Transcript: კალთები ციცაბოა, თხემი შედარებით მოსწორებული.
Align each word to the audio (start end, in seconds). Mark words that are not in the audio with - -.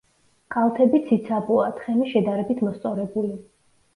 კალთები 0.53 1.01
ციცაბოა, 1.09 1.67
თხემი 1.81 2.09
შედარებით 2.13 2.63
მოსწორებული. 2.69 3.33